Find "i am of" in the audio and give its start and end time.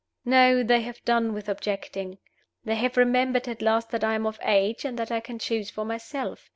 4.03-4.39